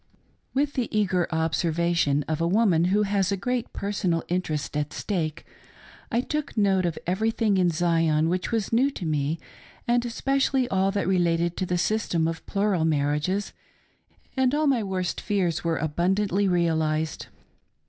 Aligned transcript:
WITH 0.55 0.73
the 0.73 0.99
eager 0.99 1.27
observation 1.31 2.23
of 2.27 2.41
a 2.41 2.47
woman 2.47 2.85
who 2.85 3.03
has 3.03 3.31
a 3.31 3.37
great 3.37 3.71
personal 3.71 4.23
interest 4.29 4.75
at 4.75 4.93
stake, 4.93 5.45
I 6.11 6.21
took 6.21 6.57
note 6.57 6.87
of 6.87 6.97
everything 7.05 7.59
in 7.59 7.69
Zion 7.69 8.27
which 8.27 8.51
was 8.51 8.73
new 8.73 8.89
to 8.89 9.05
me, 9.05 9.37
and 9.87 10.03
especially 10.03 10.67
all 10.69 10.89
that 10.89 11.07
related 11.07 11.55
to 11.57 11.67
the 11.67 11.77
system 11.77 12.27
of 12.27 12.43
plural 12.47 12.83
marriages, 12.83 13.53
and 14.35 14.55
all 14.55 14.65
my 14.65 14.81
worst 14.81 15.21
fears 15.21 15.63
were 15.63 15.77
abundantly 15.77 16.47
realised. 16.47 17.27